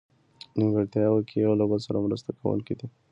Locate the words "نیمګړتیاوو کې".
0.57-1.37